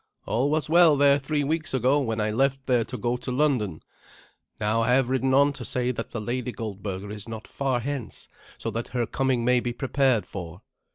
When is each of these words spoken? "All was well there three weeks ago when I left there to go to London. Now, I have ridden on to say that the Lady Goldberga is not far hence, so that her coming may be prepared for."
"All 0.25 0.49
was 0.49 0.67
well 0.67 0.97
there 0.97 1.19
three 1.19 1.43
weeks 1.43 1.75
ago 1.75 1.99
when 2.01 2.19
I 2.19 2.31
left 2.31 2.65
there 2.65 2.83
to 2.85 2.97
go 2.97 3.17
to 3.17 3.31
London. 3.31 3.83
Now, 4.59 4.81
I 4.81 4.93
have 4.93 5.11
ridden 5.11 5.31
on 5.35 5.53
to 5.53 5.63
say 5.63 5.91
that 5.91 6.09
the 6.09 6.19
Lady 6.19 6.51
Goldberga 6.51 7.11
is 7.11 7.29
not 7.29 7.47
far 7.47 7.79
hence, 7.81 8.27
so 8.57 8.71
that 8.71 8.87
her 8.97 9.05
coming 9.05 9.45
may 9.45 9.59
be 9.59 9.73
prepared 9.73 10.25
for." 10.25 10.63